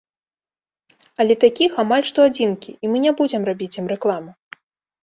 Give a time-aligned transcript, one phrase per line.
[1.23, 4.31] Але такіх амаль што адзінкі, і мы не будзем рабіць ім рэкламу.